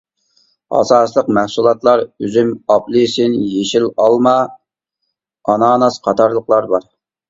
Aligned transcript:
ئاساسلىق 0.77 1.29
مەھسۇلاتلار 1.39 2.03
ئۈزۈم 2.07 2.51
ئاپېلسىن، 2.77 3.39
يېشىل 3.53 3.89
ئالما، 3.93 4.37
ئاناناس 5.47 6.05
قاتارلىقلار 6.11 6.75
بار. 6.77 6.95